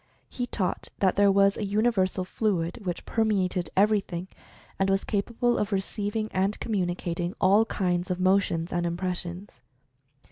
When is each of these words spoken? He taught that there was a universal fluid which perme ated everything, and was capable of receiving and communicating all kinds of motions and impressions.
He 0.29 0.47
taught 0.47 0.87
that 0.97 1.15
there 1.15 1.31
was 1.31 1.57
a 1.57 1.63
universal 1.63 2.25
fluid 2.25 2.83
which 2.87 3.05
perme 3.05 3.45
ated 3.45 3.69
everything, 3.77 4.29
and 4.79 4.89
was 4.89 5.03
capable 5.03 5.59
of 5.59 5.71
receiving 5.71 6.27
and 6.31 6.59
communicating 6.59 7.35
all 7.39 7.65
kinds 7.65 8.09
of 8.09 8.19
motions 8.19 8.73
and 8.73 8.87
impressions. 8.87 9.61